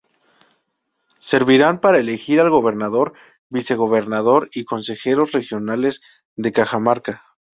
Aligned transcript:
Servirán 1.19 1.79
para 1.79 1.99
elegir 1.99 2.39
al 2.39 2.49
gobernador, 2.49 3.13
vicegobernador 3.51 4.49
y 4.51 4.65
consejeros 4.65 5.31
regionales 5.31 6.01
de 6.35 6.51
Cajamarca. 6.51 7.21